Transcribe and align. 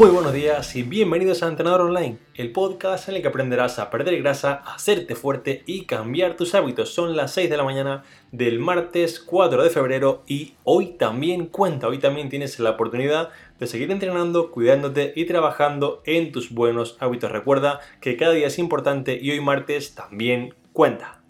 Muy 0.00 0.08
buenos 0.08 0.32
días 0.32 0.74
y 0.76 0.82
bienvenidos 0.82 1.42
a 1.42 1.48
Entrenador 1.48 1.82
Online, 1.82 2.16
el 2.34 2.52
podcast 2.52 3.10
en 3.10 3.16
el 3.16 3.20
que 3.20 3.28
aprenderás 3.28 3.78
a 3.78 3.90
perder 3.90 4.16
grasa, 4.22 4.62
hacerte 4.64 5.14
fuerte 5.14 5.62
y 5.66 5.84
cambiar 5.84 6.38
tus 6.38 6.54
hábitos. 6.54 6.94
Son 6.94 7.18
las 7.18 7.34
6 7.34 7.50
de 7.50 7.56
la 7.58 7.64
mañana 7.64 8.02
del 8.32 8.60
martes 8.60 9.20
4 9.20 9.62
de 9.62 9.68
febrero 9.68 10.22
y 10.26 10.54
hoy 10.64 10.94
también 10.98 11.44
cuenta, 11.44 11.86
hoy 11.86 11.98
también 11.98 12.30
tienes 12.30 12.58
la 12.60 12.70
oportunidad 12.70 13.28
de 13.58 13.66
seguir 13.66 13.90
entrenando, 13.90 14.50
cuidándote 14.50 15.12
y 15.14 15.26
trabajando 15.26 16.00
en 16.06 16.32
tus 16.32 16.50
buenos 16.50 16.96
hábitos. 17.00 17.30
Recuerda 17.30 17.80
que 18.00 18.16
cada 18.16 18.32
día 18.32 18.46
es 18.46 18.58
importante 18.58 19.18
y 19.20 19.32
hoy 19.32 19.40
martes 19.40 19.94
también 19.94 20.54
cuenta. 20.72 21.20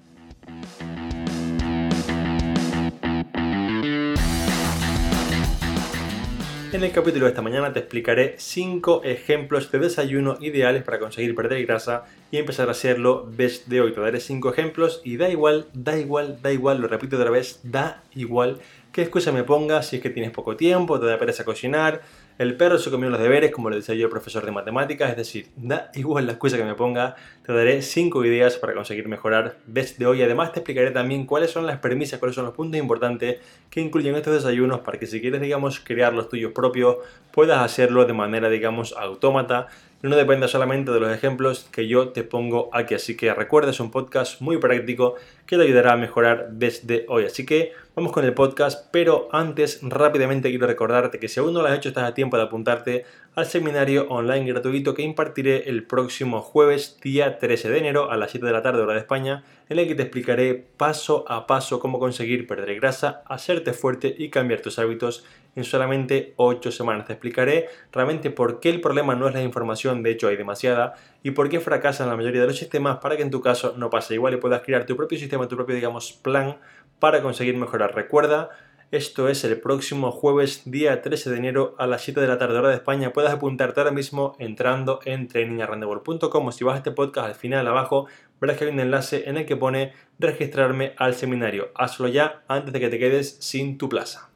En 6.72 6.84
el 6.84 6.92
capítulo 6.92 7.24
de 7.24 7.30
esta 7.30 7.42
mañana 7.42 7.72
te 7.72 7.80
explicaré 7.80 8.36
5 8.38 9.02
ejemplos 9.02 9.72
de 9.72 9.80
desayuno 9.80 10.38
ideales 10.40 10.84
para 10.84 11.00
conseguir 11.00 11.34
perder 11.34 11.66
grasa 11.66 12.04
y 12.30 12.36
empezar 12.36 12.68
a 12.68 12.70
hacerlo 12.70 13.28
desde 13.36 13.80
hoy. 13.80 13.92
Te 13.92 14.00
daré 14.00 14.20
5 14.20 14.52
ejemplos 14.52 15.00
y 15.02 15.16
da 15.16 15.28
igual, 15.28 15.66
da 15.74 15.98
igual, 15.98 16.38
da 16.40 16.52
igual, 16.52 16.80
lo 16.80 16.86
repito 16.86 17.16
otra 17.16 17.30
vez, 17.30 17.58
da 17.64 18.04
igual 18.14 18.60
qué 18.92 19.02
excusa 19.02 19.32
me 19.32 19.44
pongas 19.44 19.88
si 19.88 19.96
es 19.96 20.02
que 20.02 20.10
tienes 20.10 20.32
poco 20.32 20.56
tiempo, 20.56 20.98
te 20.98 21.06
da 21.06 21.18
pereza 21.18 21.44
cocinar, 21.44 22.02
el 22.40 22.56
perro 22.56 22.78
se 22.78 22.90
comió 22.90 23.10
los 23.10 23.20
deberes, 23.20 23.50
como 23.50 23.68
le 23.68 23.76
decía 23.76 23.94
yo 23.94 24.06
el 24.06 24.10
profesor 24.10 24.46
de 24.46 24.50
matemáticas, 24.50 25.10
es 25.10 25.16
decir, 25.18 25.48
da 25.56 25.90
igual 25.92 26.24
la 26.24 26.32
excusa 26.32 26.56
que 26.56 26.64
me 26.64 26.74
ponga, 26.74 27.14
te 27.44 27.52
daré 27.52 27.82
5 27.82 28.24
ideas 28.24 28.56
para 28.56 28.72
conseguir 28.72 29.08
mejorar 29.08 29.58
desde 29.66 30.06
hoy. 30.06 30.22
Además 30.22 30.50
te 30.50 30.60
explicaré 30.60 30.90
también 30.90 31.26
cuáles 31.26 31.50
son 31.50 31.66
las 31.66 31.80
premisas, 31.80 32.18
cuáles 32.18 32.34
son 32.34 32.46
los 32.46 32.54
puntos 32.54 32.80
importantes 32.80 33.40
que 33.68 33.82
incluyen 33.82 34.14
estos 34.14 34.32
desayunos 34.32 34.80
para 34.80 34.98
que 34.98 35.06
si 35.06 35.20
quieres, 35.20 35.42
digamos, 35.42 35.80
crear 35.80 36.14
los 36.14 36.30
tuyos 36.30 36.52
propios, 36.52 36.96
puedas 37.30 37.58
hacerlo 37.58 38.06
de 38.06 38.14
manera, 38.14 38.48
digamos, 38.48 38.94
autómata 38.96 39.66
no 40.02 40.16
depende 40.16 40.48
solamente 40.48 40.90
de 40.90 41.00
los 41.00 41.12
ejemplos 41.12 41.68
que 41.70 41.86
yo 41.86 42.08
te 42.08 42.22
pongo 42.22 42.70
aquí. 42.72 42.94
Así 42.94 43.16
que 43.16 43.34
recuerda, 43.34 43.70
es 43.70 43.80
un 43.80 43.90
podcast 43.90 44.40
muy 44.40 44.56
práctico 44.56 45.16
que 45.46 45.56
te 45.56 45.62
ayudará 45.62 45.92
a 45.92 45.96
mejorar 45.96 46.48
desde 46.52 47.04
hoy. 47.08 47.26
Así 47.26 47.44
que 47.44 47.72
vamos 47.94 48.12
con 48.12 48.24
el 48.24 48.32
podcast, 48.32 48.88
pero 48.92 49.28
antes 49.32 49.80
rápidamente 49.82 50.48
quiero 50.48 50.66
recordarte 50.66 51.18
que 51.18 51.28
si 51.28 51.40
aún 51.40 51.52
no 51.52 51.60
lo 51.60 51.68
has 51.68 51.76
hecho 51.76 51.90
estás 51.90 52.04
a 52.04 52.14
tiempo 52.14 52.36
de 52.36 52.44
apuntarte 52.44 53.04
al 53.34 53.46
seminario 53.46 54.08
online 54.08 54.46
gratuito 54.46 54.94
que 54.94 55.02
impartiré 55.02 55.68
el 55.68 55.84
próximo 55.84 56.40
jueves, 56.40 56.98
día 57.02 57.38
13 57.38 57.68
de 57.68 57.78
enero 57.78 58.10
a 58.10 58.16
las 58.16 58.30
7 58.30 58.46
de 58.46 58.52
la 58.52 58.62
tarde 58.62 58.82
hora 58.82 58.94
de 58.94 59.00
España, 59.00 59.44
en 59.68 59.78
el 59.78 59.86
que 59.86 59.94
te 59.94 60.02
explicaré 60.02 60.54
paso 60.76 61.24
a 61.28 61.46
paso 61.46 61.78
cómo 61.78 61.98
conseguir 61.98 62.46
perder 62.46 62.74
grasa, 62.76 63.22
hacerte 63.26 63.72
fuerte 63.72 64.14
y 64.16 64.30
cambiar 64.30 64.60
tus 64.60 64.78
hábitos 64.78 65.24
en 65.56 65.64
solamente 65.64 66.34
8 66.36 66.72
semanas. 66.72 67.06
Te 67.06 67.12
explicaré 67.12 67.68
realmente 67.92 68.30
por 68.30 68.60
qué 68.60 68.70
el 68.70 68.80
problema 68.80 69.14
no 69.14 69.28
es 69.28 69.34
la 69.34 69.42
información, 69.42 70.02
de 70.02 70.10
hecho 70.10 70.28
hay 70.28 70.36
demasiada, 70.36 70.94
y 71.22 71.32
por 71.32 71.48
qué 71.48 71.60
fracasan 71.60 72.08
la 72.08 72.16
mayoría 72.16 72.40
de 72.40 72.48
los 72.48 72.58
sistemas 72.58 72.98
para 72.98 73.16
que 73.16 73.22
en 73.22 73.30
tu 73.30 73.40
caso 73.40 73.74
no 73.76 73.90
pase 73.90 74.14
igual 74.14 74.34
y 74.34 74.38
puedas 74.38 74.62
crear 74.62 74.86
tu 74.86 74.96
propio 74.96 75.18
sistema, 75.18 75.48
tu 75.48 75.56
propio, 75.56 75.74
digamos, 75.74 76.12
plan 76.12 76.58
para 76.98 77.22
conseguir 77.22 77.56
mejorar. 77.56 77.94
Recuerda, 77.94 78.50
esto 78.90 79.28
es 79.28 79.44
el 79.44 79.60
próximo 79.60 80.10
jueves, 80.10 80.62
día 80.64 81.00
13 81.00 81.30
de 81.30 81.36
enero 81.36 81.76
a 81.78 81.86
las 81.86 82.02
7 82.02 82.20
de 82.20 82.26
la 82.26 82.38
tarde 82.38 82.58
hora 82.58 82.70
de 82.70 82.74
España. 82.74 83.12
Puedes 83.12 83.30
apuntarte 83.30 83.78
ahora 83.78 83.92
mismo 83.92 84.34
entrando 84.40 84.98
en 85.04 85.28
trainingarrandebol.com 85.28 86.46
o 86.46 86.52
si 86.52 86.64
vas 86.64 86.74
a 86.74 86.78
este 86.78 86.90
podcast 86.90 87.28
al 87.28 87.34
final 87.36 87.68
abajo 87.68 88.06
verás 88.40 88.56
que 88.56 88.64
hay 88.64 88.70
un 88.70 88.80
enlace 88.80 89.28
en 89.28 89.36
el 89.36 89.46
que 89.46 89.56
pone 89.56 89.92
registrarme 90.18 90.94
al 90.96 91.14
seminario. 91.14 91.70
Hazlo 91.76 92.08
ya 92.08 92.42
antes 92.48 92.72
de 92.72 92.80
que 92.80 92.88
te 92.88 92.98
quedes 92.98 93.36
sin 93.38 93.78
tu 93.78 93.88
plaza. 93.88 94.29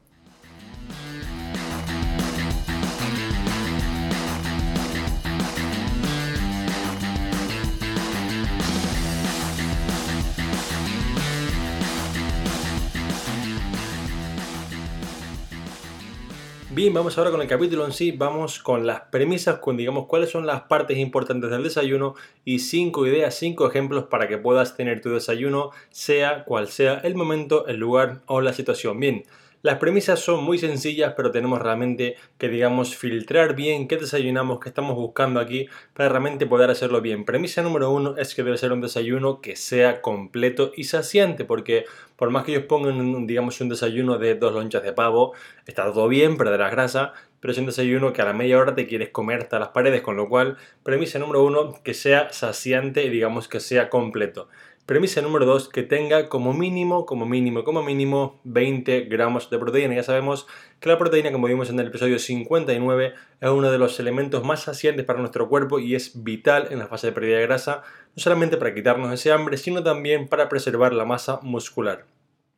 Bien, 16.75 16.93
vamos 16.93 17.17
ahora 17.17 17.31
con 17.31 17.41
el 17.41 17.47
capítulo 17.47 17.85
en 17.85 17.93
sí, 17.93 18.11
vamos 18.11 18.59
con 18.59 18.85
las 18.85 18.99
premisas, 19.03 19.59
con 19.59 19.77
digamos 19.77 20.07
cuáles 20.07 20.29
son 20.29 20.45
las 20.45 20.63
partes 20.63 20.97
importantes 20.97 21.49
del 21.49 21.63
desayuno 21.63 22.15
y 22.43 22.59
cinco 22.59 23.07
ideas, 23.07 23.33
cinco 23.33 23.65
ejemplos 23.65 24.07
para 24.07 24.27
que 24.27 24.37
puedas 24.37 24.75
tener 24.75 24.99
tu 24.99 25.11
desayuno, 25.11 25.71
sea 25.89 26.43
cual 26.43 26.67
sea 26.67 26.95
el 26.95 27.15
momento, 27.15 27.65
el 27.67 27.77
lugar 27.77 28.19
o 28.25 28.41
la 28.41 28.51
situación. 28.51 28.99
Bien, 28.99 29.23
las 29.65 29.79
premisas 29.79 30.19
son 30.19 30.43
muy 30.43 30.59
sencillas, 30.59 31.15
pero 31.17 31.31
tenemos 31.31 31.59
realmente 31.59 32.17
que, 32.37 32.49
digamos, 32.49 32.95
filtrar 32.95 33.55
bien 33.55 33.87
qué 33.87 33.97
desayunamos, 33.97 34.59
qué 34.59 34.69
estamos 34.69 34.95
buscando 34.95 35.39
aquí, 35.39 35.67
para 35.95 36.07
realmente 36.07 36.45
poder 36.45 36.69
hacerlo 36.69 37.01
bien. 37.01 37.25
Premisa 37.25 37.63
número 37.63 37.89
uno 37.89 38.15
es 38.15 38.35
que 38.35 38.43
debe 38.43 38.59
ser 38.59 38.71
un 38.73 38.81
desayuno 38.81 39.41
que 39.41 39.55
sea 39.55 40.03
completo 40.03 40.71
y 40.75 40.83
saciante, 40.83 41.45
porque 41.45 41.85
por 42.15 42.29
más 42.29 42.43
que 42.43 42.51
ellos 42.51 42.65
pongan, 42.65 43.25
digamos, 43.25 43.59
un 43.59 43.69
desayuno 43.69 44.19
de 44.19 44.35
dos 44.35 44.53
lonchas 44.53 44.83
de 44.83 44.93
pavo, 44.93 45.33
está 45.65 45.91
todo 45.91 46.07
bien, 46.09 46.37
perderás 46.37 46.69
grasa, 46.69 47.13
pero 47.39 47.51
es 47.51 47.57
un 47.57 47.65
desayuno 47.65 48.13
que 48.13 48.21
a 48.21 48.25
la 48.25 48.33
media 48.33 48.59
hora 48.59 48.75
te 48.75 48.85
quieres 48.85 49.09
comer 49.09 49.41
hasta 49.41 49.57
las 49.57 49.69
paredes, 49.69 50.03
con 50.03 50.15
lo 50.15 50.29
cual, 50.29 50.57
premisa 50.83 51.17
número 51.17 51.43
uno, 51.43 51.73
que 51.83 51.95
sea 51.95 52.31
saciante 52.31 53.03
y 53.03 53.09
digamos 53.09 53.47
que 53.47 53.59
sea 53.59 53.89
completo. 53.89 54.47
Premisa 54.85 55.19
número 55.23 55.47
2, 55.47 55.69
que 55.69 55.81
tenga 55.81 56.29
como 56.29 56.53
mínimo, 56.53 57.07
como 57.07 57.25
mínimo, 57.25 57.63
como 57.63 57.81
mínimo 57.81 58.39
20 58.43 59.05
gramos 59.05 59.49
de 59.49 59.57
proteína. 59.57 59.95
Ya 59.95 60.03
sabemos 60.03 60.45
que 60.79 60.89
la 60.89 60.99
proteína, 60.99 61.31
como 61.31 61.47
vimos 61.47 61.71
en 61.71 61.79
el 61.79 61.87
episodio 61.87 62.19
59, 62.19 63.15
es 63.41 63.49
uno 63.49 63.71
de 63.71 63.79
los 63.79 63.99
elementos 63.99 64.43
más 64.43 64.61
saciantes 64.61 65.03
para 65.03 65.17
nuestro 65.17 65.49
cuerpo 65.49 65.79
y 65.79 65.95
es 65.95 66.23
vital 66.23 66.67
en 66.69 66.77
la 66.77 66.85
fase 66.85 67.07
de 67.07 67.13
pérdida 67.13 67.37
de 67.37 67.47
grasa, 67.47 67.81
no 68.15 68.21
solamente 68.21 68.57
para 68.57 68.75
quitarnos 68.75 69.11
ese 69.11 69.31
hambre, 69.31 69.57
sino 69.57 69.81
también 69.81 70.27
para 70.27 70.49
preservar 70.49 70.93
la 70.93 71.05
masa 71.05 71.39
muscular. 71.41 72.05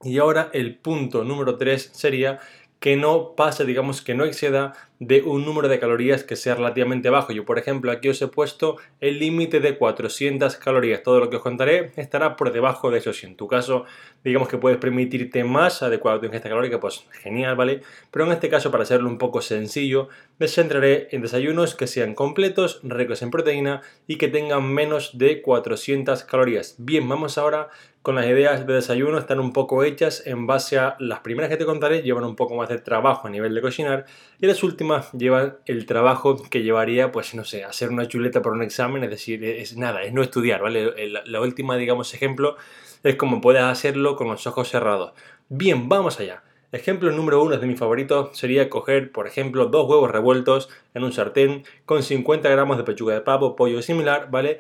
Y 0.04 0.18
ahora 0.18 0.50
el 0.52 0.76
punto 0.76 1.24
número 1.24 1.58
3 1.58 1.92
sería 1.94 2.40
que 2.82 2.98
no 2.98 3.36
pase, 3.36 3.64
digamos, 3.64 4.02
que 4.02 4.16
no 4.16 4.26
exceda 4.26 4.74
de 5.00 5.22
un 5.22 5.46
número 5.46 5.68
de 5.68 5.80
calorías 5.80 6.24
que 6.24 6.36
sea 6.36 6.56
relativamente 6.56 7.10
bajo. 7.10 7.32
Yo, 7.32 7.46
por 7.46 7.60
ejemplo, 7.60 7.92
aquí 7.92 8.10
os 8.10 8.22
he 8.22 8.28
puesto 8.28 8.78
el 9.00 9.20
límite 9.20 9.60
de 9.60 9.78
400 9.78 10.56
calorías. 10.58 11.04
Todo 11.04 11.20
lo 11.20 11.30
que 11.30 11.38
os 11.38 11.42
contaré 11.42 11.92
estará 11.96 12.36
por 12.36 12.52
debajo 12.52 12.90
de 12.90 13.00
eso. 13.00 13.14
Si 13.14 13.26
en 13.26 13.36
tu 13.36 13.48
caso, 13.48 13.86
digamos 14.24 14.48
que 14.48 14.58
puedes 14.58 14.80
permitirte 14.80 15.44
más 15.44 15.84
adecuado 15.84 16.20
tu 16.20 16.26
ingesta 16.26 16.50
calórica, 16.50 16.80
pues 16.80 17.06
genial, 17.22 17.56
¿vale? 17.56 17.82
Pero 18.12 18.26
en 18.26 18.32
este 18.32 18.50
caso, 18.50 18.72
para 18.72 18.84
hacerlo 18.84 19.10
un 19.10 19.18
poco 19.18 19.42
sencillo, 19.42 20.10
me 20.40 20.48
centraré 20.48 21.10
en 21.12 21.22
desayunos 21.22 21.76
que 21.76 21.88
sean 21.88 22.16
completos, 22.16 22.80
ricos 22.84 23.22
en 23.22 23.32
proteína 23.32 23.82
y 24.08 24.18
que 24.18 24.28
tengan 24.28 24.72
menos 24.72 25.18
de 25.18 25.42
400 25.42 26.24
calorías. 26.24 26.76
Bien, 26.80 27.08
vamos 27.08 27.38
ahora 27.38 27.70
con 28.08 28.16
las 28.16 28.26
ideas 28.26 28.66
de 28.66 28.74
desayuno 28.74 29.18
están 29.18 29.42
un 29.42 29.52
poco 29.52 29.84
hechas 29.84 30.26
en 30.26 30.48
base 30.48 30.80
a 30.80 30.96
las 30.98 31.20
primeras 31.20 31.50
que 31.50 31.58
te 31.58 31.66
contaré, 31.66 32.04
llevan 32.04 32.24
un 32.24 32.38
poco 32.38 32.56
más 32.56 32.70
de 32.70 32.78
trabajo 32.78 33.28
a 33.28 33.30
nivel 33.30 33.54
de 33.54 33.60
cocinar 33.60 34.06
y 34.40 34.48
las 34.48 34.64
últimas 34.64 34.87
llevan 35.14 35.58
el 35.66 35.86
trabajo 35.86 36.42
que 36.50 36.64
llevaría, 36.64 37.12
pues 37.12 37.34
no 37.36 37.44
sé, 37.44 37.64
hacer 37.64 37.90
una 37.90 38.08
chuleta 38.08 38.42
para 38.42 38.56
un 38.56 38.64
examen, 38.64 39.04
es 39.04 39.10
decir, 39.10 39.44
es 39.44 39.78
nada, 39.78 40.04
es 40.04 40.14
no 40.14 40.22
estudiar, 40.22 40.62
¿vale? 40.62 41.10
La, 41.26 41.42
última, 41.42 41.78
digamos, 41.78 42.14
ejemplo 42.14 42.58
es 43.04 43.16
como 43.16 43.42
puedes 43.42 43.64
hacerlo 43.64 44.16
con 44.16 44.28
los 44.28 44.48
ojos 44.48 44.70
cerrados. 44.70 45.14
Bien, 45.50 45.90
vamos 45.90 46.20
allá. 46.20 46.44
Ejemplo 46.72 47.12
número 47.12 47.42
uno 47.42 47.58
de 47.58 47.66
mi 47.66 47.76
favorito 47.76 48.32
sería 48.34 48.70
coger, 48.70 49.12
por 49.12 49.28
ejemplo, 49.28 49.68
dos 49.68 49.90
huevos 49.90 50.12
revueltos 50.12 50.70
en 50.94 51.04
un 51.04 51.14
sartén 51.14 51.64
con 51.86 52.04
50 52.04 52.50
gramos 52.50 52.78
de 52.78 52.84
pechuga 52.84 53.14
de 53.14 53.22
pavo, 53.22 53.56
pollo 53.56 53.82
similar, 53.82 54.30
¿vale? 54.30 54.60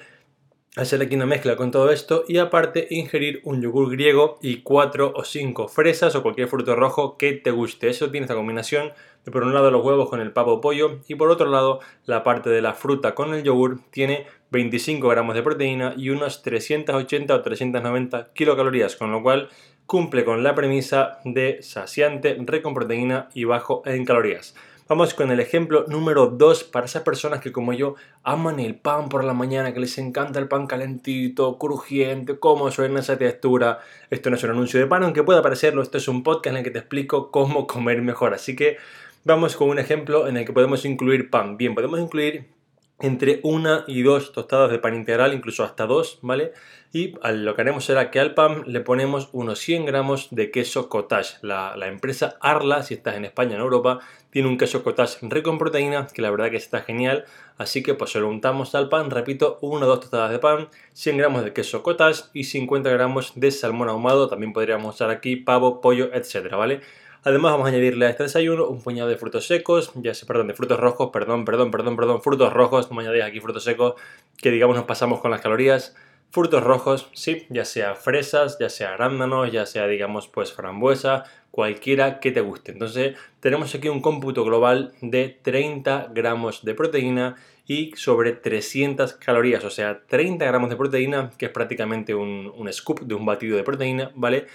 Hacer 0.77 1.01
aquí 1.01 1.15
una 1.15 1.25
mezcla 1.25 1.55
con 1.55 1.71
todo 1.71 1.91
esto 1.91 2.23
y 2.27 2.37
aparte 2.37 2.87
ingerir 2.91 3.41
un 3.43 3.61
yogur 3.61 3.91
griego 3.91 4.37
y 4.41 4.61
4 4.61 5.13
o 5.15 5.23
5 5.23 5.67
fresas 5.67 6.15
o 6.15 6.21
cualquier 6.21 6.47
fruto 6.47 6.75
rojo 6.75 7.17
que 7.17 7.33
te 7.33 7.51
guste. 7.51 7.89
Eso 7.89 8.11
tiene 8.11 8.25
esta 8.25 8.35
combinación 8.35 8.91
de 9.25 9.31
por 9.31 9.43
un 9.43 9.53
lado 9.53 9.71
los 9.71 9.83
huevos 9.83 10.09
con 10.09 10.21
el 10.21 10.31
pavo 10.31 10.61
pollo 10.61 10.99
y 11.07 11.15
por 11.15 11.31
otro 11.31 11.49
lado 11.49 11.79
la 12.05 12.23
parte 12.23 12.49
de 12.49 12.61
la 12.61 12.73
fruta 12.73 13.15
con 13.15 13.33
el 13.33 13.43
yogur 13.43 13.79
tiene 13.89 14.27
25 14.51 15.07
gramos 15.07 15.35
de 15.35 15.43
proteína 15.43 15.93
y 15.97 16.11
unos 16.11 16.43
380 16.43 17.35
o 17.35 17.41
390 17.41 18.33
kilocalorías, 18.33 18.95
con 18.95 19.11
lo 19.11 19.23
cual 19.23 19.49
cumple 19.87 20.23
con 20.23 20.43
la 20.43 20.53
premisa 20.53 21.19
de 21.25 21.57
saciante, 21.61 22.37
rico 22.39 22.63
con 22.63 22.75
proteína 22.75 23.29
y 23.33 23.45
bajo 23.45 23.81
en 23.85 24.05
calorías. 24.05 24.55
Vamos 24.89 25.13
con 25.13 25.31
el 25.31 25.41
ejemplo 25.41 25.83
número 25.89 26.27
2 26.27 26.63
para 26.63 26.85
esas 26.85 27.03
personas 27.03 27.41
que 27.41 27.51
como 27.51 27.73
yo 27.73 27.95
aman 28.23 28.61
el 28.61 28.75
pan 28.75 29.09
por 29.09 29.25
la 29.25 29.33
mañana, 29.33 29.73
que 29.73 29.81
les 29.81 29.97
encanta 29.97 30.39
el 30.39 30.47
pan 30.47 30.65
calentito, 30.65 31.57
crujiente, 31.57 32.39
cómo 32.39 32.71
suena 32.71 33.01
esa 33.01 33.17
textura. 33.17 33.79
Esto 34.09 34.29
no 34.29 34.37
es 34.37 34.43
un 34.45 34.51
anuncio 34.51 34.79
de 34.79 34.87
pan, 34.87 35.03
aunque 35.03 35.23
pueda 35.23 35.41
parecerlo, 35.41 35.81
esto 35.81 35.97
es 35.97 36.07
un 36.07 36.23
podcast 36.23 36.53
en 36.53 36.57
el 36.59 36.63
que 36.63 36.71
te 36.71 36.79
explico 36.79 37.31
cómo 37.31 37.67
comer 37.67 38.01
mejor. 38.01 38.33
Así 38.33 38.55
que 38.55 38.77
vamos 39.25 39.57
con 39.57 39.67
un 39.67 39.77
ejemplo 39.77 40.25
en 40.25 40.37
el 40.37 40.45
que 40.45 40.53
podemos 40.53 40.85
incluir 40.85 41.29
pan. 41.29 41.57
Bien, 41.57 41.75
podemos 41.75 41.99
incluir 41.99 42.56
entre 42.99 43.39
una 43.43 43.83
y 43.87 44.01
dos 44.01 44.31
tostadas 44.31 44.71
de 44.71 44.79
pan 44.79 44.95
integral, 44.95 45.33
incluso 45.33 45.63
hasta 45.63 45.85
dos, 45.85 46.19
¿vale? 46.21 46.53
Y 46.93 47.13
lo 47.21 47.53
que 47.53 47.61
haremos 47.61 47.85
será 47.85 48.09
que 48.09 48.19
al 48.19 48.33
pan 48.33 48.63
le 48.65 48.79
ponemos 48.79 49.29
unos 49.33 49.59
100 49.59 49.85
gramos 49.85 50.29
de 50.31 50.49
queso 50.51 50.89
cottage. 50.89 51.35
La, 51.41 51.75
empresa 51.87 52.37
Arla, 52.41 52.81
si 52.81 52.95
estás 52.95 53.15
en 53.15 53.25
España, 53.25 53.55
en 53.55 53.61
Europa, 53.61 53.99
tiene 54.31 54.47
un 54.47 54.57
queso 54.57 54.83
cottage 54.83 55.17
rico 55.23 55.51
en 55.51 55.57
proteína, 55.59 56.07
que 56.07 56.21
la 56.21 56.31
verdad 56.31 56.49
que 56.49 56.57
está 56.57 56.81
genial. 56.81 57.25
Así 57.57 57.83
que 57.83 57.93
pues 57.93 58.11
se 58.11 58.19
lo 58.19 58.29
untamos 58.29 58.73
al 58.73 58.89
pan, 58.89 59.11
repito, 59.11 59.59
una 59.61 59.85
o 59.85 59.89
dos 59.89 59.99
tostadas 59.99 60.31
de 60.31 60.39
pan, 60.39 60.69
100 60.93 61.17
gramos 61.17 61.43
de 61.43 61.53
queso 61.53 61.83
cottage 61.83 62.23
y 62.33 62.45
50 62.45 62.89
gramos 62.89 63.33
de 63.35 63.51
salmón 63.51 63.89
ahumado. 63.89 64.27
También 64.27 64.53
podríamos 64.53 64.95
usar 64.95 65.09
aquí 65.11 65.35
pavo, 65.35 65.81
pollo, 65.81 66.09
etcétera, 66.13 66.57
¿vale? 66.57 66.81
Además 67.23 67.53
vamos 67.53 67.65
a 67.65 67.69
añadirle 67.69 68.05
a 68.05 68.09
este 68.09 68.23
desayuno 68.23 68.67
un 68.67 68.81
puñado 68.81 69.09
de 69.09 69.17
frutos 69.17 69.47
secos, 69.47 69.91
ya 69.95 70.13
sé, 70.13 70.25
perdón, 70.25 70.47
de 70.47 70.53
frutos 70.53 70.79
rojos, 70.79 71.09
perdón, 71.11 71.45
perdón, 71.45 71.71
perdón, 71.71 71.95
perdón, 71.95 72.21
frutos 72.21 72.53
rojos, 72.53 72.89
no 72.89 72.97
me 72.97 73.03
añadís 73.03 73.23
aquí 73.23 73.39
frutos 73.39 73.63
secos, 73.63 73.95
que 74.37 74.51
digamos 74.51 74.75
nos 74.75 74.85
pasamos 74.85 75.19
con 75.19 75.31
las 75.31 75.41
calorías. 75.41 75.95
Frutos 76.29 76.61
rojos, 76.61 77.09
sí, 77.13 77.47
ya 77.49 77.63
sea 77.63 77.95
fresas, 77.95 78.57
ya 78.59 78.69
sea 78.69 78.93
arándanos, 78.93 79.51
ya 79.51 79.65
sea 79.65 79.87
digamos 79.87 80.27
pues 80.27 80.51
frambuesa, 80.51 81.23
cualquiera 81.51 82.19
que 82.19 82.31
te 82.31 82.41
guste. 82.41 82.73
Entonces 82.73 83.17
tenemos 83.39 83.73
aquí 83.73 83.87
un 83.87 84.01
cómputo 84.01 84.43
global 84.43 84.93
de 85.01 85.39
30 85.41 86.11
gramos 86.13 86.65
de 86.65 86.75
proteína 86.75 87.35
y 87.65 87.93
sobre 87.95 88.33
300 88.33 89.13
calorías, 89.13 89.63
o 89.63 89.69
sea, 89.69 90.01
30 90.05 90.45
gramos 90.45 90.69
de 90.69 90.75
proteína, 90.75 91.31
que 91.37 91.47
es 91.47 91.51
prácticamente 91.51 92.13
un, 92.13 92.51
un 92.55 92.71
scoop 92.71 93.01
de 93.01 93.15
un 93.15 93.25
batido 93.25 93.57
de 93.57 93.63
proteína, 93.63 94.11
¿vale? 94.15 94.47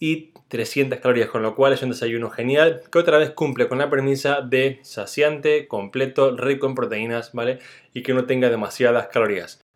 Y 0.00 0.32
300 0.48 0.98
calorías, 0.98 1.28
con 1.28 1.42
lo 1.42 1.54
cual 1.54 1.74
es 1.74 1.82
un 1.82 1.90
desayuno 1.90 2.30
genial 2.30 2.82
que 2.90 2.98
otra 2.98 3.18
vez 3.18 3.30
cumple 3.30 3.68
con 3.68 3.78
la 3.78 3.90
premisa 3.90 4.40
de 4.40 4.80
saciante, 4.82 5.68
completo, 5.68 6.36
rico 6.36 6.66
en 6.66 6.74
proteínas, 6.74 7.32
¿vale? 7.32 7.60
Y 7.94 8.02
que 8.02 8.14
no 8.14 8.24
tenga 8.24 8.48
demasiadas 8.50 9.08
calorías. 9.08 9.69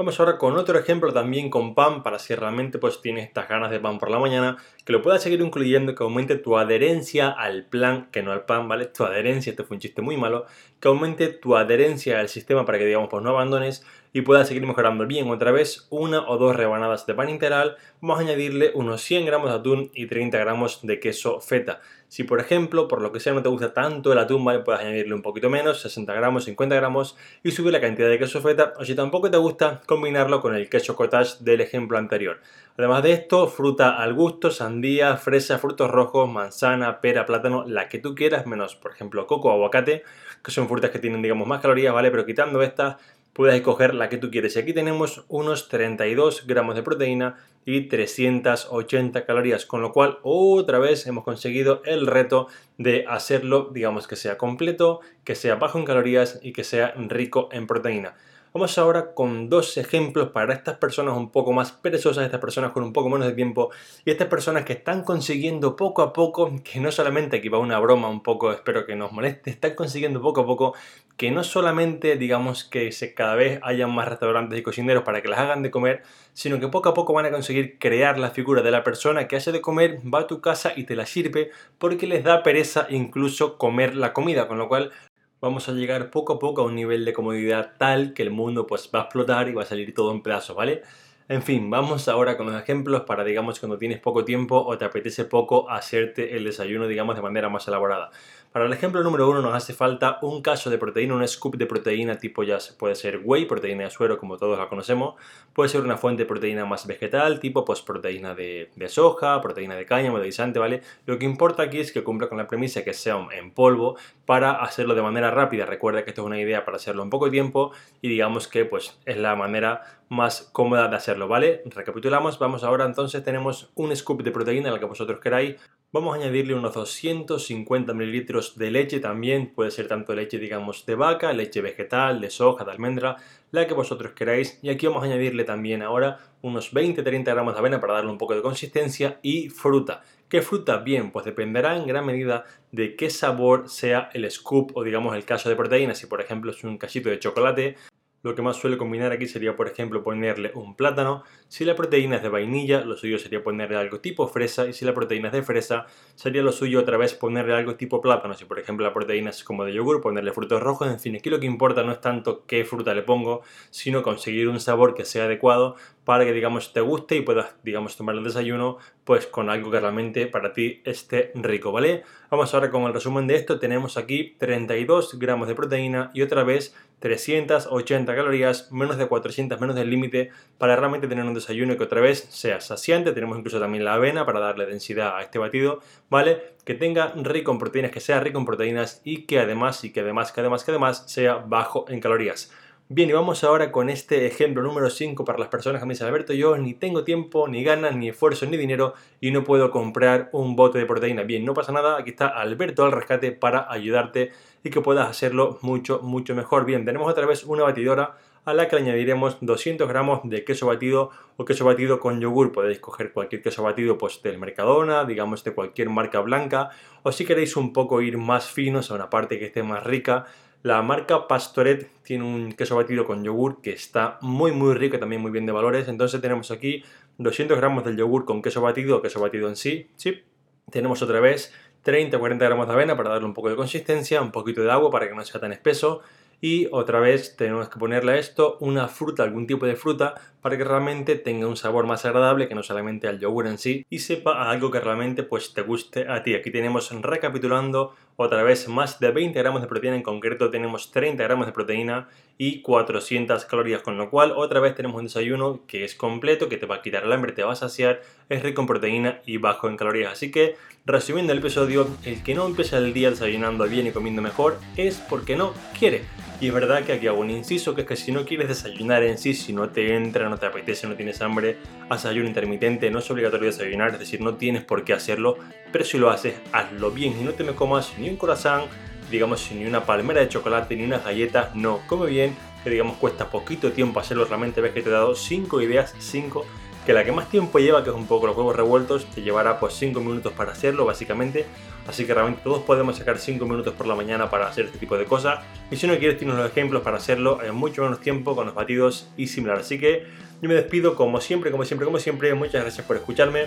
Vamos 0.00 0.18
ahora 0.18 0.38
con 0.38 0.56
otro 0.56 0.78
ejemplo 0.78 1.12
también 1.12 1.50
con 1.50 1.74
pan 1.74 2.02
para 2.02 2.18
si 2.18 2.34
realmente 2.34 2.78
pues 2.78 3.02
tienes 3.02 3.26
estas 3.26 3.46
ganas 3.50 3.70
de 3.70 3.80
pan 3.80 3.98
por 3.98 4.10
la 4.10 4.18
mañana, 4.18 4.56
que 4.86 4.94
lo 4.94 5.02
puedas 5.02 5.22
seguir 5.22 5.42
incluyendo, 5.42 5.94
que 5.94 6.02
aumente 6.02 6.36
tu 6.36 6.56
adherencia 6.56 7.28
al 7.28 7.66
plan, 7.66 8.08
que 8.10 8.22
no 8.22 8.32
al 8.32 8.46
pan, 8.46 8.66
¿vale? 8.66 8.86
Tu 8.86 9.04
adherencia, 9.04 9.50
este 9.50 9.62
fue 9.62 9.74
un 9.74 9.82
chiste 9.82 10.00
muy 10.00 10.16
malo, 10.16 10.46
que 10.80 10.88
aumente 10.88 11.28
tu 11.28 11.54
adherencia 11.54 12.18
al 12.18 12.30
sistema 12.30 12.64
para 12.64 12.78
que 12.78 12.86
digamos 12.86 13.10
pues 13.10 13.22
no 13.22 13.28
abandones 13.28 13.84
y 14.14 14.22
puedas 14.22 14.48
seguir 14.48 14.66
mejorando 14.66 15.06
bien 15.06 15.28
otra 15.28 15.52
vez 15.52 15.86
una 15.90 16.26
o 16.26 16.38
dos 16.38 16.56
rebanadas 16.56 17.04
de 17.04 17.12
pan 17.12 17.28
integral, 17.28 17.76
vamos 18.00 18.20
a 18.20 18.22
añadirle 18.22 18.70
unos 18.72 19.02
100 19.02 19.26
gramos 19.26 19.50
de 19.50 19.56
atún 19.56 19.90
y 19.92 20.06
30 20.06 20.38
gramos 20.38 20.80
de 20.80 20.98
queso 20.98 21.40
feta. 21.40 21.82
Si 22.10 22.24
por 22.24 22.40
ejemplo, 22.40 22.88
por 22.88 23.02
lo 23.02 23.12
que 23.12 23.20
sea 23.20 23.32
no 23.34 23.40
te 23.40 23.48
gusta 23.48 23.72
tanto 23.72 24.12
el 24.12 24.18
atún, 24.18 24.44
¿vale? 24.44 24.58
puedes 24.58 24.80
añadirle 24.80 25.14
un 25.14 25.22
poquito 25.22 25.48
menos, 25.48 25.80
60 25.82 26.12
gramos, 26.12 26.42
50 26.42 26.74
gramos 26.74 27.16
y 27.44 27.52
subir 27.52 27.72
la 27.72 27.80
cantidad 27.80 28.08
de 28.08 28.18
queso 28.18 28.40
feta 28.40 28.74
o 28.80 28.84
si 28.84 28.96
tampoco 28.96 29.30
te 29.30 29.36
gusta, 29.36 29.80
combinarlo 29.86 30.40
con 30.40 30.56
el 30.56 30.68
queso 30.68 30.96
cottage 30.96 31.36
del 31.38 31.60
ejemplo 31.60 31.98
anterior. 31.98 32.40
Además 32.76 33.04
de 33.04 33.12
esto, 33.12 33.46
fruta 33.46 34.02
al 34.02 34.12
gusto, 34.14 34.50
sandía, 34.50 35.16
fresa, 35.18 35.60
frutos 35.60 35.88
rojos, 35.88 36.28
manzana, 36.28 37.00
pera, 37.00 37.26
plátano, 37.26 37.64
la 37.64 37.88
que 37.88 38.00
tú 38.00 38.16
quieras, 38.16 38.44
menos 38.44 38.74
por 38.74 38.90
ejemplo 38.90 39.28
coco 39.28 39.52
aguacate, 39.52 40.02
que 40.42 40.50
son 40.50 40.66
frutas 40.66 40.90
que 40.90 40.98
tienen 40.98 41.22
digamos 41.22 41.46
más 41.46 41.60
calorías, 41.60 41.94
¿vale? 41.94 42.10
Pero 42.10 42.26
quitando 42.26 42.60
estas, 42.60 42.96
puedes 43.32 43.54
escoger 43.54 43.94
la 43.94 44.08
que 44.08 44.18
tú 44.18 44.32
quieres. 44.32 44.56
Y 44.56 44.58
aquí 44.58 44.72
tenemos 44.72 45.24
unos 45.28 45.68
32 45.68 46.48
gramos 46.48 46.74
de 46.74 46.82
proteína 46.82 47.36
y 47.64 47.88
380 47.88 49.24
calorías, 49.26 49.66
con 49.66 49.82
lo 49.82 49.92
cual 49.92 50.18
otra 50.22 50.78
vez 50.78 51.06
hemos 51.06 51.24
conseguido 51.24 51.82
el 51.84 52.06
reto 52.06 52.48
de 52.78 53.04
hacerlo, 53.08 53.70
digamos 53.72 54.06
que 54.06 54.16
sea 54.16 54.38
completo, 54.38 55.00
que 55.24 55.34
sea 55.34 55.56
bajo 55.56 55.78
en 55.78 55.84
calorías 55.84 56.40
y 56.42 56.52
que 56.52 56.64
sea 56.64 56.94
rico 56.96 57.48
en 57.52 57.66
proteína. 57.66 58.14
Vamos 58.52 58.76
ahora 58.78 59.14
con 59.14 59.48
dos 59.48 59.76
ejemplos 59.76 60.30
para 60.30 60.52
estas 60.52 60.76
personas 60.76 61.16
un 61.16 61.30
poco 61.30 61.52
más 61.52 61.70
perezosas, 61.70 62.24
estas 62.24 62.40
personas 62.40 62.72
con 62.72 62.82
un 62.82 62.92
poco 62.92 63.08
menos 63.08 63.28
de 63.28 63.32
tiempo 63.32 63.70
y 64.04 64.10
estas 64.10 64.26
personas 64.26 64.64
que 64.64 64.72
están 64.72 65.04
consiguiendo 65.04 65.76
poco 65.76 66.02
a 66.02 66.12
poco, 66.12 66.50
que 66.64 66.80
no 66.80 66.90
solamente 66.90 67.36
aquí 67.36 67.48
va 67.48 67.58
una 67.58 67.78
broma 67.78 68.08
un 68.08 68.24
poco, 68.24 68.50
espero 68.50 68.86
que 68.86 68.96
nos 68.96 69.12
moleste, 69.12 69.50
están 69.50 69.76
consiguiendo 69.76 70.20
poco 70.20 70.40
a 70.40 70.46
poco 70.46 70.74
que 71.16 71.30
no 71.30 71.44
solamente 71.44 72.16
digamos 72.16 72.64
que 72.64 72.90
se, 72.90 73.14
cada 73.14 73.36
vez 73.36 73.60
haya 73.62 73.86
más 73.86 74.08
restaurantes 74.08 74.58
y 74.58 74.62
cocineros 74.64 75.04
para 75.04 75.22
que 75.22 75.28
las 75.28 75.38
hagan 75.38 75.62
de 75.62 75.70
comer, 75.70 76.02
sino 76.32 76.58
que 76.58 76.66
poco 76.66 76.88
a 76.88 76.94
poco 76.94 77.12
van 77.12 77.26
a 77.26 77.30
conseguir 77.30 77.78
crear 77.78 78.18
la 78.18 78.30
figura 78.30 78.62
de 78.62 78.72
la 78.72 78.82
persona 78.82 79.28
que 79.28 79.36
hace 79.36 79.52
de 79.52 79.60
comer, 79.60 80.00
va 80.12 80.22
a 80.22 80.26
tu 80.26 80.40
casa 80.40 80.72
y 80.74 80.84
te 80.84 80.96
la 80.96 81.06
sirve 81.06 81.52
porque 81.78 82.08
les 82.08 82.24
da 82.24 82.42
pereza 82.42 82.88
incluso 82.90 83.58
comer 83.58 83.94
la 83.94 84.12
comida, 84.12 84.48
con 84.48 84.58
lo 84.58 84.66
cual 84.66 84.90
vamos 85.40 85.68
a 85.68 85.72
llegar 85.72 86.10
poco 86.10 86.34
a 86.34 86.38
poco 86.38 86.62
a 86.62 86.64
un 86.66 86.74
nivel 86.74 87.04
de 87.04 87.12
comodidad 87.12 87.72
tal 87.78 88.14
que 88.14 88.22
el 88.22 88.30
mundo 88.30 88.66
pues 88.66 88.90
va 88.94 89.00
a 89.00 89.02
explotar 89.04 89.48
y 89.48 89.54
va 89.54 89.62
a 89.62 89.66
salir 89.66 89.94
todo 89.94 90.12
en 90.12 90.22
pedazos, 90.22 90.56
¿vale? 90.56 90.82
En 91.30 91.42
fin, 91.42 91.70
vamos 91.70 92.08
ahora 92.08 92.36
con 92.36 92.46
los 92.46 92.60
ejemplos 92.60 93.02
para, 93.02 93.22
digamos, 93.22 93.60
cuando 93.60 93.78
tienes 93.78 94.00
poco 94.00 94.24
tiempo 94.24 94.56
o 94.56 94.76
te 94.76 94.84
apetece 94.84 95.24
poco 95.24 95.70
hacerte 95.70 96.36
el 96.36 96.42
desayuno, 96.42 96.88
digamos, 96.88 97.14
de 97.14 97.22
manera 97.22 97.48
más 97.48 97.68
elaborada. 97.68 98.10
Para 98.50 98.66
el 98.66 98.72
ejemplo 98.72 99.00
número 99.04 99.30
uno 99.30 99.40
nos 99.40 99.54
hace 99.54 99.72
falta 99.72 100.18
un 100.22 100.42
caso 100.42 100.70
de 100.70 100.78
proteína, 100.78 101.14
un 101.14 101.28
scoop 101.28 101.54
de 101.54 101.66
proteína 101.66 102.18
tipo 102.18 102.42
ya 102.42 102.58
puede 102.76 102.96
ser 102.96 103.20
whey, 103.22 103.44
proteína 103.44 103.84
de 103.84 103.90
suero 103.90 104.18
como 104.18 104.38
todos 104.38 104.58
la 104.58 104.68
conocemos, 104.68 105.14
puede 105.52 105.68
ser 105.68 105.82
una 105.82 105.96
fuente 105.96 106.24
de 106.24 106.26
proteína 106.26 106.64
más 106.64 106.84
vegetal, 106.84 107.38
tipo 107.38 107.64
pues 107.64 107.80
proteína 107.80 108.34
de, 108.34 108.68
soja, 108.88 109.40
proteína 109.40 109.76
de 109.76 109.86
cáñamo, 109.86 110.18
de 110.18 110.26
guisante, 110.26 110.58
¿vale? 110.58 110.82
Lo 111.06 111.16
que 111.16 111.26
importa 111.26 111.62
aquí 111.62 111.78
es 111.78 111.92
que 111.92 112.02
cumpla 112.02 112.28
con 112.28 112.38
la 112.38 112.48
premisa 112.48 112.82
que 112.82 112.92
sea 112.92 113.24
en 113.38 113.52
polvo 113.52 113.96
para 114.26 114.50
hacerlo 114.50 114.96
de 114.96 115.02
manera 115.02 115.30
rápida. 115.30 115.64
Recuerda 115.64 116.02
que 116.02 116.10
esto 116.10 116.22
es 116.22 116.26
una 116.26 116.40
idea 116.40 116.64
para 116.64 116.78
hacerlo 116.78 117.04
en 117.04 117.10
poco 117.10 117.30
tiempo 117.30 117.70
y 118.02 118.08
digamos 118.08 118.48
que 118.48 118.64
pues 118.64 118.98
es 119.06 119.16
la 119.16 119.36
manera 119.36 119.99
más 120.10 120.50
cómoda 120.52 120.88
de 120.88 120.96
hacerlo, 120.96 121.28
¿vale? 121.28 121.62
Recapitulamos, 121.64 122.38
vamos 122.38 122.62
ahora 122.64 122.84
entonces, 122.84 123.24
tenemos 123.24 123.70
un 123.74 123.96
scoop 123.96 124.22
de 124.22 124.32
proteína, 124.32 124.70
la 124.70 124.78
que 124.78 124.84
vosotros 124.84 125.20
queráis, 125.20 125.56
Vamos 125.92 126.14
a 126.14 126.20
añadirle 126.20 126.54
unos 126.54 126.72
250 126.74 127.94
mililitros 127.94 128.56
de 128.56 128.70
leche 128.70 129.00
también, 129.00 129.52
puede 129.52 129.72
ser 129.72 129.88
tanto 129.88 130.14
leche 130.14 130.38
digamos 130.38 130.86
de 130.86 130.94
vaca, 130.94 131.32
leche 131.32 131.62
vegetal, 131.62 132.20
de 132.20 132.30
soja, 132.30 132.64
de 132.64 132.70
almendra, 132.70 133.16
la 133.50 133.66
que 133.66 133.74
vosotros 133.74 134.12
queráis. 134.12 134.60
Y 134.62 134.70
aquí 134.70 134.86
vamos 134.86 135.02
a 135.02 135.06
añadirle 135.06 135.42
también 135.42 135.82
ahora 135.82 136.20
unos 136.42 136.72
20-30 136.72 137.24
gramos 137.24 137.54
de 137.54 137.58
avena 137.58 137.80
para 137.80 137.94
darle 137.94 138.12
un 138.12 138.18
poco 138.18 138.36
de 138.36 138.40
consistencia 138.42 139.18
y 139.20 139.48
fruta. 139.48 140.02
¿Qué 140.28 140.42
fruta? 140.42 140.76
Bien, 140.76 141.10
pues 141.10 141.24
dependerá 141.24 141.76
en 141.76 141.88
gran 141.88 142.06
medida 142.06 142.44
de 142.70 142.94
qué 142.94 143.10
sabor 143.10 143.68
sea 143.68 144.10
el 144.12 144.30
scoop 144.30 144.70
o 144.76 144.84
digamos 144.84 145.16
el 145.16 145.24
caso 145.24 145.48
de 145.48 145.56
proteína. 145.56 145.96
Si 145.96 146.06
por 146.06 146.20
ejemplo 146.20 146.52
es 146.52 146.62
un 146.62 146.78
cachito 146.78 147.08
de 147.08 147.18
chocolate, 147.18 147.74
lo 148.22 148.34
que 148.34 148.42
más 148.42 148.56
suele 148.56 148.76
combinar 148.76 149.12
aquí 149.12 149.26
sería, 149.26 149.56
por 149.56 149.66
ejemplo, 149.66 150.02
ponerle 150.02 150.52
un 150.54 150.76
plátano. 150.76 151.24
Si 151.48 151.64
la 151.64 151.74
proteína 151.74 152.16
es 152.16 152.22
de 152.22 152.28
vainilla, 152.28 152.82
lo 152.82 152.96
suyo 152.96 153.18
sería 153.18 153.42
ponerle 153.42 153.76
algo 153.76 154.00
tipo 154.00 154.28
fresa. 154.28 154.66
Y 154.66 154.74
si 154.74 154.84
la 154.84 154.92
proteína 154.92 155.28
es 155.28 155.32
de 155.32 155.42
fresa, 155.42 155.86
sería 156.14 156.42
lo 156.42 156.52
suyo 156.52 156.80
otra 156.80 156.98
vez 156.98 157.14
ponerle 157.14 157.54
algo 157.54 157.76
tipo 157.76 158.02
plátano. 158.02 158.34
Si, 158.34 158.44
por 158.44 158.58
ejemplo, 158.58 158.84
la 158.84 158.92
proteína 158.92 159.30
es 159.30 159.42
como 159.42 159.64
de 159.64 159.72
yogur, 159.72 160.02
ponerle 160.02 160.32
frutos 160.32 160.62
rojos. 160.62 160.88
En 160.88 161.00
fin, 161.00 161.16
aquí 161.16 161.30
lo 161.30 161.40
que 161.40 161.46
importa 161.46 161.82
no 161.82 161.92
es 161.92 162.00
tanto 162.00 162.44
qué 162.46 162.64
fruta 162.64 162.94
le 162.94 163.02
pongo, 163.02 163.40
sino 163.70 164.02
conseguir 164.02 164.48
un 164.48 164.60
sabor 164.60 164.94
que 164.94 165.06
sea 165.06 165.24
adecuado 165.24 165.76
para 166.04 166.24
que, 166.24 166.32
digamos, 166.32 166.72
te 166.72 166.80
guste 166.80 167.16
y 167.16 167.22
puedas, 167.22 167.54
digamos, 167.62 167.96
tomar 167.96 168.16
el 168.16 168.24
desayuno 168.24 168.78
pues 169.04 169.26
con 169.26 169.50
algo 169.50 169.70
que 169.70 169.80
realmente 169.80 170.26
para 170.26 170.52
ti 170.52 170.82
esté 170.84 171.32
rico, 171.34 171.72
¿vale? 171.72 172.04
Vamos 172.30 172.54
ahora 172.54 172.70
con 172.70 172.82
el 172.84 172.94
resumen 172.94 173.26
de 173.26 173.34
esto. 173.34 173.58
Tenemos 173.58 173.96
aquí 173.96 174.36
32 174.38 175.18
gramos 175.18 175.48
de 175.48 175.54
proteína 175.54 176.10
y 176.14 176.22
otra 176.22 176.44
vez 176.44 176.74
380 177.00 178.14
calorías, 178.14 178.70
menos 178.70 178.98
de 178.98 179.06
400, 179.06 179.60
menos 179.60 179.74
del 179.74 179.90
límite, 179.90 180.30
para 180.58 180.76
realmente 180.76 181.08
tener 181.08 181.24
un 181.24 181.34
desayuno 181.34 181.76
que 181.76 181.84
otra 181.84 182.00
vez 182.00 182.26
sea 182.30 182.60
saciante. 182.60 183.12
Tenemos 183.12 183.38
incluso 183.38 183.58
también 183.58 183.84
la 183.84 183.94
avena 183.94 184.26
para 184.26 184.38
darle 184.38 184.66
densidad 184.66 185.16
a 185.16 185.22
este 185.22 185.38
batido, 185.38 185.80
¿vale? 186.10 186.54
Que 186.64 186.74
tenga 186.74 187.12
rico 187.16 187.52
en 187.52 187.58
proteínas, 187.58 187.90
que 187.90 188.00
sea 188.00 188.20
rico 188.20 188.38
en 188.38 188.44
proteínas 188.44 189.00
y 189.02 189.22
que 189.22 189.40
además, 189.40 189.82
y 189.82 189.92
que 189.92 190.00
además, 190.00 190.30
que 190.30 190.40
además, 190.40 190.62
que 190.62 190.70
además 190.70 191.04
sea 191.06 191.36
bajo 191.36 191.86
en 191.88 192.00
calorías. 192.00 192.52
Bien, 192.92 193.08
y 193.08 193.12
vamos 193.12 193.44
ahora 193.44 193.70
con 193.70 193.88
este 193.88 194.26
ejemplo 194.26 194.64
número 194.64 194.90
5 194.90 195.24
para 195.24 195.38
las 195.38 195.46
personas 195.46 195.80
que 195.80 195.86
me 195.86 195.94
dicen, 195.94 196.08
Alberto, 196.08 196.32
yo 196.32 196.58
ni 196.58 196.74
tengo 196.74 197.04
tiempo, 197.04 197.46
ni 197.46 197.62
ganas, 197.62 197.94
ni 197.94 198.08
esfuerzo, 198.08 198.46
ni 198.46 198.56
dinero 198.56 198.94
y 199.20 199.30
no 199.30 199.44
puedo 199.44 199.70
comprar 199.70 200.28
un 200.32 200.56
bote 200.56 200.80
de 200.80 200.86
proteína. 200.86 201.22
Bien, 201.22 201.44
no 201.44 201.54
pasa 201.54 201.70
nada, 201.70 201.96
aquí 202.00 202.10
está 202.10 202.26
Alberto 202.26 202.84
al 202.84 202.90
rescate 202.90 203.30
para 203.30 203.70
ayudarte 203.70 204.32
y 204.64 204.70
que 204.70 204.80
puedas 204.80 205.08
hacerlo 205.08 205.60
mucho, 205.62 206.00
mucho 206.02 206.34
mejor. 206.34 206.64
Bien, 206.64 206.84
tenemos 206.84 207.08
otra 207.08 207.26
vez 207.26 207.44
una 207.44 207.62
batidora 207.62 208.16
a 208.44 208.54
la 208.54 208.66
que 208.66 208.74
le 208.74 208.82
añadiremos 208.82 209.36
200 209.40 209.86
gramos 209.88 210.22
de 210.24 210.44
queso 210.44 210.66
batido 210.66 211.10
o 211.36 211.44
queso 211.44 211.64
batido 211.64 212.00
con 212.00 212.20
yogur. 212.20 212.50
Podéis 212.50 212.80
coger 212.80 213.12
cualquier 213.12 213.40
queso 213.40 213.62
batido 213.62 213.98
pues, 213.98 214.20
del 214.20 214.38
Mercadona, 214.38 215.04
digamos 215.04 215.44
de 215.44 215.54
cualquier 215.54 215.90
marca 215.90 216.18
blanca, 216.22 216.70
o 217.04 217.12
si 217.12 217.24
queréis 217.24 217.56
un 217.56 217.72
poco 217.72 218.00
ir 218.00 218.18
más 218.18 218.50
finos 218.50 218.90
a 218.90 218.94
una 218.94 219.10
parte 219.10 219.38
que 219.38 219.46
esté 219.46 219.62
más 219.62 219.84
rica, 219.84 220.26
la 220.62 220.82
marca 220.82 221.26
Pastoret 221.26 221.90
tiene 222.02 222.24
un 222.24 222.52
queso 222.52 222.76
batido 222.76 223.06
con 223.06 223.24
yogur 223.24 223.62
que 223.62 223.72
está 223.72 224.18
muy 224.20 224.52
muy 224.52 224.74
rico, 224.74 224.98
también 224.98 225.22
muy 225.22 225.30
bien 225.30 225.46
de 225.46 225.52
valores. 225.52 225.88
Entonces 225.88 226.20
tenemos 226.20 226.50
aquí 226.50 226.84
200 227.18 227.56
gramos 227.56 227.84
del 227.84 227.96
yogur 227.96 228.24
con 228.24 228.42
queso 228.42 228.60
batido 228.60 229.00
queso 229.00 229.20
batido 229.20 229.48
en 229.48 229.56
sí. 229.56 229.88
sí. 229.96 230.22
Tenemos 230.70 231.02
otra 231.02 231.20
vez 231.20 231.52
30 231.82 232.16
o 232.16 232.20
40 232.20 232.44
gramos 232.44 232.66
de 232.66 232.74
avena 232.74 232.96
para 232.96 233.10
darle 233.10 233.26
un 233.26 233.34
poco 233.34 233.48
de 233.48 233.56
consistencia, 233.56 234.20
un 234.20 234.32
poquito 234.32 234.62
de 234.62 234.70
agua 234.70 234.90
para 234.90 235.08
que 235.08 235.14
no 235.14 235.24
sea 235.24 235.40
tan 235.40 235.52
espeso 235.52 236.02
y 236.40 236.68
otra 236.70 237.00
vez 237.00 237.36
tenemos 237.36 237.68
que 237.68 237.78
ponerle 237.78 238.12
a 238.12 238.18
esto 238.18 238.56
una 238.60 238.88
fruta, 238.88 239.22
algún 239.22 239.46
tipo 239.46 239.66
de 239.66 239.76
fruta 239.76 240.14
para 240.40 240.56
que 240.56 240.64
realmente 240.64 241.16
tenga 241.16 241.46
un 241.46 241.56
sabor 241.56 241.86
más 241.86 242.04
agradable 242.06 242.48
que 242.48 242.54
no 242.54 242.62
solamente 242.62 243.08
al 243.08 243.18
yogur 243.18 243.46
en 243.46 243.58
sí 243.58 243.84
y 243.90 243.98
sepa 243.98 244.50
algo 244.50 244.70
que 244.70 244.80
realmente 244.80 245.22
pues 245.22 245.52
te 245.52 245.62
guste 245.62 246.08
a 246.08 246.22
ti. 246.22 246.34
Aquí 246.34 246.50
tenemos 246.50 246.90
recapitulando 247.02 247.94
otra 248.22 248.42
vez 248.42 248.68
más 248.68 249.00
de 249.00 249.12
20 249.12 249.38
gramos 249.38 249.62
de 249.62 249.66
proteína, 249.66 249.96
en 249.96 250.02
concreto 250.02 250.50
tenemos 250.50 250.90
30 250.92 251.22
gramos 251.24 251.46
de 251.46 251.52
proteína 251.52 252.06
y 252.36 252.60
400 252.60 253.46
calorías, 253.46 253.80
con 253.80 253.96
lo 253.96 254.10
cual 254.10 254.34
otra 254.36 254.60
vez 254.60 254.74
tenemos 254.74 254.98
un 254.98 255.04
desayuno 255.04 255.60
que 255.66 255.84
es 255.84 255.94
completo, 255.94 256.50
que 256.50 256.58
te 256.58 256.66
va 256.66 256.76
a 256.76 256.82
quitar 256.82 257.04
el 257.04 257.12
hambre, 257.14 257.32
te 257.32 257.42
va 257.44 257.52
a 257.52 257.56
saciar, 257.56 258.02
es 258.28 258.42
rico 258.42 258.60
en 258.60 258.66
proteína 258.66 259.22
y 259.24 259.38
bajo 259.38 259.70
en 259.70 259.78
calorías. 259.78 260.12
Así 260.12 260.30
que 260.30 260.56
resumiendo 260.84 261.32
el 261.32 261.38
episodio, 261.38 261.88
el 262.04 262.22
que 262.22 262.34
no 262.34 262.44
empieza 262.44 262.76
el 262.76 262.92
día 262.92 263.08
desayunando 263.08 263.64
bien 263.64 263.86
y 263.86 263.90
comiendo 263.90 264.20
mejor 264.20 264.58
es 264.76 264.98
porque 265.08 265.34
no 265.34 265.54
quiere. 265.78 266.02
Y 266.40 266.48
es 266.48 266.54
verdad 266.54 266.84
que 266.84 266.94
aquí 266.94 267.06
hago 267.06 267.20
un 267.20 267.28
inciso, 267.28 267.74
que 267.74 267.82
es 267.82 267.86
que 267.86 267.96
si 267.96 268.12
no 268.12 268.24
quieres 268.24 268.48
desayunar 268.48 269.02
en 269.02 269.18
sí, 269.18 269.34
si 269.34 269.52
no 269.52 269.68
te 269.68 269.94
entra, 269.94 270.30
no 270.30 270.38
te 270.38 270.46
apetece, 270.46 270.86
no 270.86 270.94
tienes 270.94 271.20
hambre, 271.20 271.58
haz 271.90 272.06
ayuno 272.06 272.26
intermitente, 272.26 272.90
no 272.90 273.00
es 273.00 273.10
obligatorio 273.10 273.48
desayunar, 273.48 273.92
es 273.92 273.98
decir, 273.98 274.22
no 274.22 274.36
tienes 274.36 274.64
por 274.64 274.82
qué 274.82 274.94
hacerlo, 274.94 275.36
pero 275.70 275.84
si 275.84 275.98
lo 275.98 276.08
haces, 276.08 276.36
hazlo 276.52 276.92
bien. 276.92 277.14
Y 277.20 277.24
no 277.24 277.32
te 277.32 277.44
me 277.44 277.52
comas 277.52 277.92
ni 277.98 278.08
un 278.08 278.16
corazón, 278.16 278.62
digamos, 279.10 279.52
ni 279.52 279.66
una 279.66 279.84
palmera 279.84 280.22
de 280.22 280.28
chocolate, 280.30 280.76
ni 280.76 280.84
una 280.84 281.00
galleta, 281.00 281.50
no, 281.54 281.80
come 281.86 282.06
bien, 282.06 282.34
que 282.64 282.70
digamos 282.70 282.96
cuesta 282.96 283.28
poquito 283.28 283.72
tiempo 283.72 284.00
hacerlo, 284.00 284.24
realmente 284.24 284.62
ves 284.62 284.72
que 284.72 284.80
te 284.80 284.88
he 284.88 284.92
dado 284.92 285.14
5 285.14 285.60
ideas, 285.60 285.94
5 285.98 286.46
que 286.86 286.92
la 286.92 287.04
que 287.04 287.12
más 287.12 287.28
tiempo 287.28 287.58
lleva, 287.58 287.84
que 287.84 287.90
es 287.90 287.96
un 287.96 288.06
poco 288.06 288.26
los 288.26 288.36
huevos 288.36 288.56
revueltos, 288.56 289.04
te 289.06 289.22
llevará 289.22 289.60
pues 289.60 289.74
5 289.74 290.00
minutos 290.00 290.32
para 290.32 290.52
hacerlo 290.52 290.84
básicamente. 290.86 291.46
Así 291.86 292.06
que 292.06 292.14
realmente 292.14 292.42
todos 292.42 292.62
podemos 292.62 292.96
sacar 292.96 293.18
5 293.18 293.44
minutos 293.44 293.74
por 293.74 293.86
la 293.86 293.94
mañana 293.94 294.30
para 294.30 294.48
hacer 294.48 294.66
este 294.66 294.78
tipo 294.78 294.96
de 294.96 295.04
cosas. 295.04 295.40
Y 295.70 295.76
si 295.76 295.86
no 295.86 295.98
quieres, 295.98 296.18
tienes 296.18 296.36
los 296.36 296.50
ejemplos 296.50 296.82
para 296.82 296.96
hacerlo 296.96 297.42
en 297.42 297.54
mucho 297.54 297.82
menos 297.82 298.00
tiempo 298.00 298.34
con 298.34 298.46
los 298.46 298.54
batidos 298.54 299.08
y 299.16 299.26
similar. 299.26 299.58
Así 299.58 299.78
que 299.78 300.06
yo 300.40 300.48
me 300.48 300.54
despido 300.54 300.94
como 300.94 301.20
siempre, 301.20 301.50
como 301.50 301.64
siempre, 301.64 301.84
como 301.84 301.98
siempre. 301.98 302.34
Muchas 302.34 302.62
gracias 302.62 302.86
por 302.86 302.96
escucharme, 302.96 303.46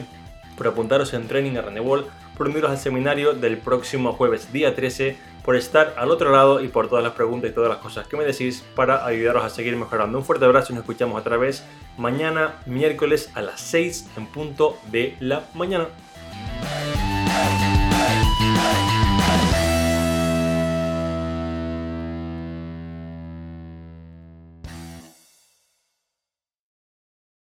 por 0.57 0.67
apuntaros 0.67 1.13
en 1.13 1.27
Training 1.27 1.57
a 1.57 1.61
Renewal, 1.63 2.05
por 2.43 2.49
uniros 2.49 2.71
al 2.71 2.77
seminario 2.77 3.31
del 3.31 3.57
próximo 3.57 4.11
jueves, 4.11 4.51
día 4.51 4.75
13 4.75 5.15
por 5.45 5.55
estar 5.55 5.93
al 5.97 6.11
otro 6.11 6.29
lado 6.29 6.61
y 6.61 6.67
por 6.67 6.89
todas 6.89 7.01
las 7.01 7.13
preguntas 7.13 7.49
y 7.49 7.53
todas 7.53 7.69
las 7.69 7.77
cosas 7.77 8.05
que 8.05 8.17
me 8.17 8.25
decís 8.25 8.65
para 8.75 9.05
ayudaros 9.05 9.45
a 9.45 9.49
seguir 9.49 9.77
mejorando. 9.77 10.17
Un 10.17 10.25
fuerte 10.25 10.43
abrazo 10.43 10.73
y 10.73 10.75
nos 10.75 10.81
escuchamos 10.83 11.17
otra 11.17 11.37
vez 11.37 11.63
mañana 11.97 12.55
miércoles 12.65 13.29
a 13.33 13.41
las 13.41 13.61
6 13.61 14.09
en 14.17 14.25
punto 14.25 14.77
de 14.91 15.15
la 15.21 15.45
mañana. 15.53 15.87